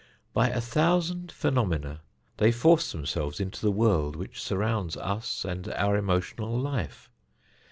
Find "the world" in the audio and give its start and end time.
3.61-4.15